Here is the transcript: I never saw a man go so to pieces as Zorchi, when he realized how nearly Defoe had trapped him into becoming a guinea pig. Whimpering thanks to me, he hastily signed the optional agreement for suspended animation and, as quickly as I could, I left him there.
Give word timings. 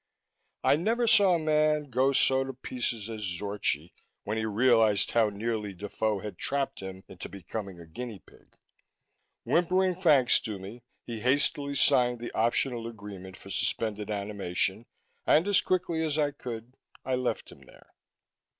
I 0.63 0.77
never 0.77 1.05
saw 1.05 1.35
a 1.35 1.39
man 1.39 1.91
go 1.91 2.11
so 2.11 2.43
to 2.43 2.53
pieces 2.55 3.07
as 3.07 3.21
Zorchi, 3.21 3.93
when 4.23 4.35
he 4.39 4.45
realized 4.45 5.11
how 5.11 5.29
nearly 5.29 5.73
Defoe 5.73 6.17
had 6.21 6.39
trapped 6.39 6.79
him 6.79 7.03
into 7.07 7.29
becoming 7.29 7.79
a 7.79 7.85
guinea 7.85 8.17
pig. 8.17 8.57
Whimpering 9.43 9.93
thanks 9.93 10.39
to 10.39 10.57
me, 10.57 10.81
he 11.05 11.19
hastily 11.19 11.75
signed 11.75 12.17
the 12.17 12.31
optional 12.31 12.87
agreement 12.87 13.37
for 13.37 13.51
suspended 13.51 14.09
animation 14.09 14.87
and, 15.27 15.47
as 15.47 15.61
quickly 15.61 16.01
as 16.03 16.17
I 16.17 16.31
could, 16.31 16.73
I 17.05 17.13
left 17.13 17.51
him 17.51 17.61
there. 17.67 17.93